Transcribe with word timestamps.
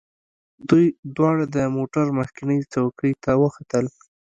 دوی 0.69 0.85
دواړه 1.15 1.45
د 1.55 1.57
موټر 1.77 2.05
مخکینۍ 2.19 2.59
څوکۍ 2.73 3.11
ته 3.23 3.31
وختل 3.43 3.85